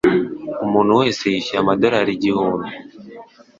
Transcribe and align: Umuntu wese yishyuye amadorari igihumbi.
Umuntu 0.65 0.91
wese 1.01 1.23
yishyuye 1.33 1.59
amadorari 1.61 2.11
igihumbi. 2.17 2.69